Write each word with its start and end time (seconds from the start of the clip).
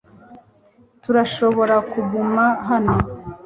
Turashobora 1.03 1.75
kuguma 1.91 2.45
hano. 2.67 2.95